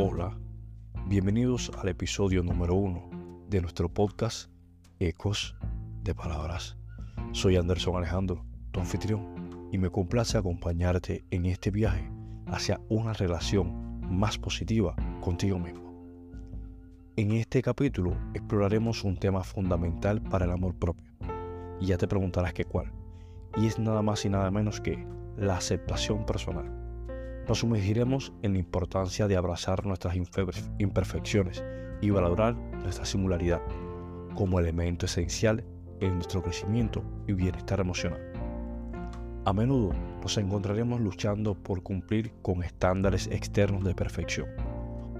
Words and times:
Hola, 0.00 0.38
bienvenidos 1.08 1.72
al 1.76 1.88
episodio 1.88 2.44
número 2.44 2.76
uno 2.76 3.10
de 3.48 3.60
nuestro 3.60 3.88
podcast 3.88 4.48
Ecos 5.00 5.56
de 6.04 6.14
Palabras. 6.14 6.76
Soy 7.32 7.56
Anderson 7.56 7.96
Alejandro, 7.96 8.44
tu 8.70 8.78
anfitrión, 8.78 9.68
y 9.72 9.78
me 9.78 9.90
complace 9.90 10.38
acompañarte 10.38 11.24
en 11.32 11.46
este 11.46 11.72
viaje 11.72 12.08
hacia 12.46 12.80
una 12.88 13.12
relación 13.12 14.00
más 14.08 14.38
positiva 14.38 14.94
contigo 15.20 15.58
mismo. 15.58 15.92
En 17.16 17.32
este 17.32 17.60
capítulo 17.60 18.16
exploraremos 18.34 19.02
un 19.02 19.16
tema 19.16 19.42
fundamental 19.42 20.22
para 20.22 20.44
el 20.44 20.52
amor 20.52 20.76
propio, 20.76 21.10
y 21.80 21.86
ya 21.86 21.98
te 21.98 22.06
preguntarás 22.06 22.54
qué 22.54 22.64
cuál, 22.64 22.92
y 23.56 23.66
es 23.66 23.80
nada 23.80 24.02
más 24.02 24.24
y 24.24 24.28
nada 24.28 24.52
menos 24.52 24.80
que 24.80 25.04
la 25.36 25.56
aceptación 25.56 26.24
personal 26.24 26.77
nos 27.48 27.60
sumergiremos 27.60 28.34
en 28.42 28.52
la 28.52 28.58
importancia 28.58 29.26
de 29.26 29.36
abrazar 29.36 29.86
nuestras 29.86 30.14
imperfecciones 30.78 31.64
y 32.02 32.10
valorar 32.10 32.54
nuestra 32.54 33.06
singularidad 33.06 33.62
como 34.34 34.60
elemento 34.60 35.06
esencial 35.06 35.64
en 36.00 36.14
nuestro 36.16 36.42
crecimiento 36.42 37.02
y 37.26 37.32
bienestar 37.32 37.80
emocional. 37.80 38.20
A 39.46 39.52
menudo 39.54 39.94
nos 40.20 40.36
encontraremos 40.36 41.00
luchando 41.00 41.54
por 41.54 41.82
cumplir 41.82 42.34
con 42.42 42.62
estándares 42.62 43.28
externos 43.28 43.82
de 43.82 43.94
perfección, 43.94 44.48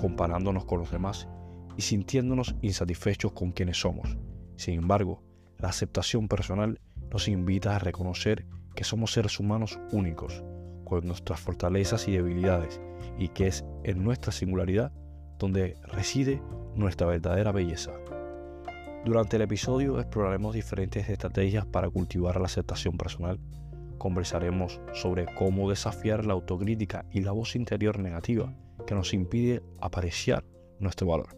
comparándonos 0.00 0.64
con 0.64 0.80
los 0.80 0.90
demás 0.90 1.28
y 1.76 1.82
sintiéndonos 1.82 2.56
insatisfechos 2.60 3.32
con 3.32 3.52
quienes 3.52 3.78
somos. 3.78 4.18
Sin 4.56 4.80
embargo, 4.80 5.22
la 5.58 5.68
aceptación 5.68 6.26
personal 6.26 6.80
nos 7.10 7.28
invita 7.28 7.76
a 7.76 7.78
reconocer 7.78 8.46
que 8.74 8.84
somos 8.84 9.12
seres 9.12 9.38
humanos 9.38 9.78
únicos, 9.92 10.42
con 10.86 11.06
nuestras 11.06 11.40
fortalezas 11.40 12.08
y 12.08 12.12
debilidades, 12.12 12.80
y 13.18 13.28
que 13.28 13.48
es 13.48 13.66
en 13.84 14.02
nuestra 14.02 14.32
singularidad 14.32 14.92
donde 15.38 15.76
reside 15.82 16.40
nuestra 16.74 17.06
verdadera 17.06 17.52
belleza. 17.52 17.92
Durante 19.04 19.36
el 19.36 19.42
episodio 19.42 20.00
exploraremos 20.00 20.54
diferentes 20.54 21.08
estrategias 21.08 21.66
para 21.66 21.90
cultivar 21.90 22.40
la 22.40 22.46
aceptación 22.46 22.96
personal. 22.96 23.38
Conversaremos 23.98 24.80
sobre 24.94 25.26
cómo 25.34 25.68
desafiar 25.68 26.24
la 26.24 26.32
autocrítica 26.32 27.04
y 27.10 27.20
la 27.20 27.32
voz 27.32 27.54
interior 27.56 27.98
negativa 27.98 28.54
que 28.86 28.94
nos 28.94 29.12
impide 29.12 29.62
apreciar 29.80 30.44
nuestro 30.80 31.08
valor. 31.08 31.36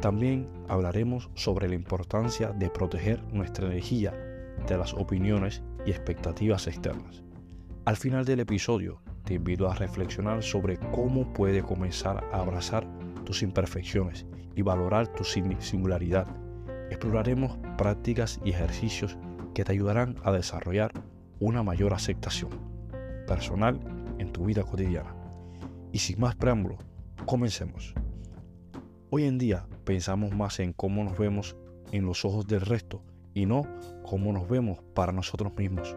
También 0.00 0.48
hablaremos 0.68 1.30
sobre 1.34 1.68
la 1.68 1.74
importancia 1.74 2.52
de 2.52 2.70
proteger 2.70 3.22
nuestra 3.32 3.66
energía 3.66 4.12
de 4.66 4.76
las 4.76 4.94
opiniones 4.94 5.62
y 5.84 5.90
expectativas 5.90 6.66
externas. 6.66 7.22
Al 7.88 7.96
final 7.96 8.26
del 8.26 8.40
episodio 8.40 9.00
te 9.24 9.32
invito 9.32 9.66
a 9.66 9.74
reflexionar 9.74 10.42
sobre 10.42 10.76
cómo 10.76 11.32
puedes 11.32 11.64
comenzar 11.64 12.22
a 12.34 12.40
abrazar 12.42 12.86
tus 13.24 13.42
imperfecciones 13.42 14.26
y 14.54 14.60
valorar 14.60 15.08
tu 15.08 15.24
singularidad. 15.24 16.26
Exploraremos 16.90 17.56
prácticas 17.78 18.40
y 18.44 18.50
ejercicios 18.50 19.16
que 19.54 19.64
te 19.64 19.72
ayudarán 19.72 20.16
a 20.22 20.32
desarrollar 20.32 20.92
una 21.40 21.62
mayor 21.62 21.94
aceptación 21.94 22.50
personal 23.26 23.80
en 24.18 24.32
tu 24.32 24.44
vida 24.44 24.64
cotidiana. 24.64 25.16
Y 25.90 26.00
sin 26.00 26.20
más 26.20 26.36
preámbulo, 26.36 26.76
comencemos. 27.24 27.94
Hoy 29.08 29.24
en 29.24 29.38
día 29.38 29.66
pensamos 29.84 30.36
más 30.36 30.60
en 30.60 30.74
cómo 30.74 31.04
nos 31.04 31.16
vemos 31.16 31.56
en 31.92 32.04
los 32.04 32.26
ojos 32.26 32.46
del 32.46 32.60
resto 32.60 33.02
y 33.32 33.46
no 33.46 33.62
cómo 34.04 34.30
nos 34.34 34.46
vemos 34.46 34.78
para 34.94 35.10
nosotros 35.10 35.54
mismos 35.56 35.96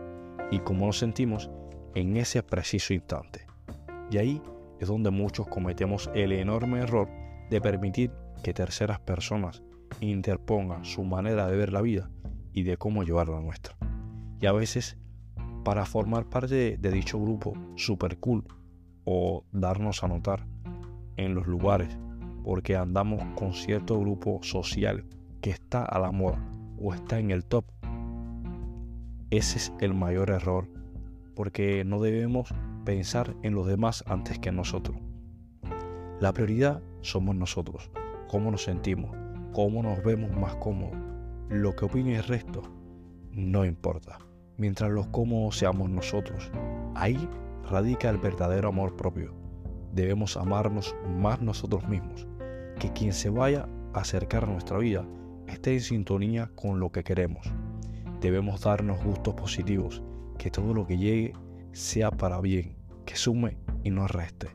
y 0.51 0.59
cómo 0.59 0.85
nos 0.85 0.97
sentimos 0.97 1.49
en 1.95 2.17
ese 2.17 2.43
preciso 2.43 2.93
instante. 2.93 3.45
Y 4.09 4.17
ahí 4.17 4.41
es 4.79 4.87
donde 4.87 5.11
muchos 5.11 5.47
cometemos 5.47 6.09
el 6.13 6.31
enorme 6.31 6.79
error 6.79 7.07
de 7.49 7.61
permitir 7.61 8.11
que 8.43 8.53
terceras 8.53 8.99
personas 8.99 9.61
interpongan 9.99 10.85
su 10.85 11.03
manera 11.03 11.47
de 11.47 11.57
ver 11.57 11.71
la 11.71 11.81
vida 11.81 12.09
y 12.53 12.63
de 12.63 12.77
cómo 12.77 13.03
llevar 13.03 13.29
la 13.29 13.39
nuestra. 13.39 13.75
Y 14.39 14.47
a 14.47 14.51
veces, 14.51 14.97
para 15.63 15.85
formar 15.85 16.29
parte 16.29 16.77
de, 16.77 16.91
dicho 16.91 17.19
grupo 17.19 17.53
super 17.75 18.17
cool 18.19 18.43
o 19.05 19.43
darnos 19.51 20.03
a 20.03 20.07
notar 20.07 20.47
en 21.17 21.35
los 21.35 21.45
lugares 21.45 21.97
porque 22.43 22.75
andamos 22.75 23.23
con 23.35 23.53
cierto 23.53 23.99
grupo 23.99 24.39
social 24.41 25.05
que 25.41 25.51
está 25.51 25.85
a 25.85 25.99
la 25.99 26.11
moda 26.11 26.43
o 26.79 26.93
está 26.93 27.19
en 27.19 27.29
el 27.29 27.45
top, 27.45 27.65
ese 29.29 29.57
es 29.59 29.73
el 29.79 29.93
mayor 29.93 30.31
error 30.31 30.67
porque 31.35 31.83
no 31.85 32.01
debemos 32.01 32.53
pensar 32.85 33.35
en 33.43 33.53
los 33.53 33.67
demás 33.67 34.03
antes 34.07 34.39
que 34.39 34.49
en 34.49 34.55
nosotros. 34.55 34.97
La 36.19 36.33
prioridad 36.33 36.81
somos 37.01 37.35
nosotros, 37.35 37.89
cómo 38.27 38.51
nos 38.51 38.63
sentimos, 38.63 39.15
cómo 39.53 39.81
nos 39.83 40.03
vemos 40.03 40.31
más 40.35 40.55
cómodos. 40.55 40.97
Lo 41.49 41.75
que 41.75 41.85
opine 41.85 42.15
el 42.15 42.23
resto 42.23 42.61
no 43.31 43.65
importa, 43.65 44.19
mientras 44.57 44.91
los 44.91 45.07
cómodos 45.07 45.57
seamos 45.57 45.89
nosotros. 45.89 46.51
Ahí 46.95 47.27
radica 47.69 48.09
el 48.09 48.17
verdadero 48.17 48.69
amor 48.69 48.95
propio. 48.95 49.33
Debemos 49.93 50.37
amarnos 50.37 50.95
más 51.07 51.41
nosotros 51.41 51.87
mismos, 51.87 52.27
que 52.79 52.91
quien 52.93 53.13
se 53.13 53.29
vaya 53.29 53.67
a 53.93 54.01
acercar 54.01 54.43
a 54.43 54.47
nuestra 54.47 54.77
vida 54.77 55.05
esté 55.47 55.73
en 55.73 55.81
sintonía 55.81 56.51
con 56.55 56.79
lo 56.79 56.91
que 56.91 57.03
queremos. 57.03 57.51
Debemos 58.21 58.61
darnos 58.61 59.03
gustos 59.03 59.33
positivos 59.33 60.03
que 60.41 60.49
todo 60.49 60.73
lo 60.73 60.87
que 60.87 60.97
llegue 60.97 61.33
sea 61.71 62.09
para 62.09 62.41
bien, 62.41 62.75
que 63.05 63.15
sume 63.15 63.59
y 63.83 63.91
no 63.91 64.07
reste. 64.07 64.47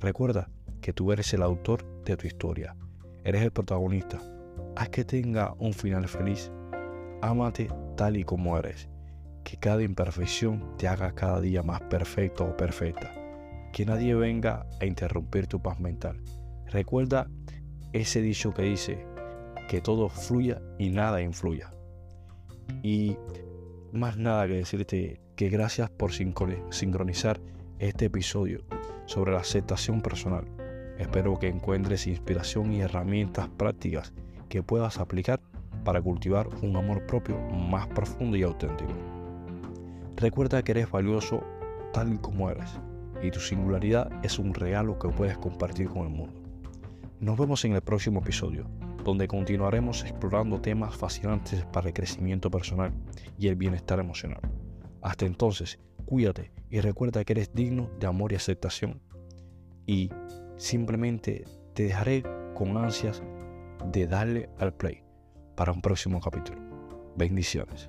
Recuerda 0.00 0.50
que 0.80 0.92
tú 0.92 1.12
eres 1.12 1.32
el 1.32 1.42
autor 1.42 1.84
de 2.02 2.16
tu 2.16 2.26
historia, 2.26 2.74
eres 3.22 3.42
el 3.42 3.52
protagonista. 3.52 4.20
Haz 4.74 4.88
que 4.88 5.04
tenga 5.04 5.54
un 5.60 5.74
final 5.74 6.08
feliz. 6.08 6.50
Ámate 7.22 7.68
tal 7.96 8.16
y 8.16 8.24
como 8.24 8.58
eres. 8.58 8.88
Que 9.44 9.56
cada 9.56 9.84
imperfección 9.84 10.76
te 10.76 10.88
haga 10.88 11.14
cada 11.14 11.40
día 11.40 11.62
más 11.62 11.82
perfecto 11.82 12.44
o 12.44 12.56
perfecta. 12.56 13.14
Que 13.72 13.86
nadie 13.86 14.12
venga 14.16 14.66
a 14.80 14.86
interrumpir 14.86 15.46
tu 15.46 15.62
paz 15.62 15.78
mental. 15.78 16.20
Recuerda 16.66 17.30
ese 17.92 18.20
dicho 18.22 18.52
que 18.52 18.62
dice 18.62 19.06
que 19.68 19.80
todo 19.80 20.08
fluya 20.08 20.60
y 20.80 20.90
nada 20.90 21.22
influya. 21.22 21.70
Y 22.82 23.16
más 23.92 24.16
nada 24.16 24.46
que 24.46 24.54
decirte 24.54 25.20
que 25.36 25.48
gracias 25.48 25.90
por 25.90 26.12
sincronizar 26.12 27.40
este 27.78 28.06
episodio 28.06 28.62
sobre 29.06 29.32
la 29.32 29.40
aceptación 29.40 30.02
personal. 30.02 30.44
Espero 30.98 31.38
que 31.38 31.48
encuentres 31.48 32.06
inspiración 32.06 32.72
y 32.72 32.80
herramientas 32.80 33.48
prácticas 33.48 34.12
que 34.48 34.62
puedas 34.62 34.98
aplicar 34.98 35.40
para 35.84 36.00
cultivar 36.00 36.48
un 36.62 36.76
amor 36.76 37.06
propio 37.06 37.38
más 37.38 37.86
profundo 37.88 38.36
y 38.36 38.42
auténtico. 38.42 38.92
Recuerda 40.16 40.62
que 40.62 40.72
eres 40.72 40.90
valioso 40.90 41.44
tal 41.92 42.20
como 42.20 42.50
eres 42.50 42.70
y 43.22 43.30
tu 43.30 43.40
singularidad 43.40 44.10
es 44.24 44.38
un 44.38 44.54
regalo 44.54 44.98
que 44.98 45.08
puedes 45.08 45.38
compartir 45.38 45.88
con 45.88 46.02
el 46.02 46.08
mundo. 46.08 46.40
Nos 47.20 47.38
vemos 47.38 47.64
en 47.64 47.74
el 47.74 47.82
próximo 47.82 48.20
episodio 48.20 48.66
donde 49.06 49.28
continuaremos 49.28 50.02
explorando 50.02 50.60
temas 50.60 50.96
fascinantes 50.96 51.64
para 51.66 51.86
el 51.86 51.94
crecimiento 51.94 52.50
personal 52.50 52.92
y 53.38 53.46
el 53.46 53.54
bienestar 53.54 54.00
emocional. 54.00 54.40
Hasta 55.00 55.26
entonces, 55.26 55.78
cuídate 56.06 56.50
y 56.68 56.80
recuerda 56.80 57.24
que 57.24 57.34
eres 57.34 57.54
digno 57.54 57.88
de 58.00 58.08
amor 58.08 58.32
y 58.32 58.34
aceptación. 58.34 59.00
Y 59.86 60.10
simplemente 60.56 61.44
te 61.72 61.84
dejaré 61.84 62.24
con 62.56 62.76
ansias 62.76 63.22
de 63.92 64.08
darle 64.08 64.50
al 64.58 64.74
play 64.74 65.04
para 65.54 65.70
un 65.70 65.80
próximo 65.80 66.20
capítulo. 66.20 66.60
Bendiciones. 67.16 67.88